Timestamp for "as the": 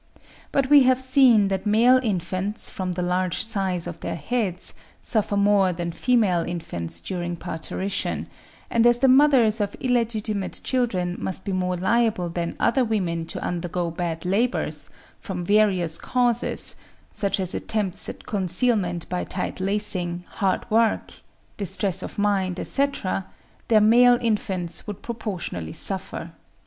8.87-9.07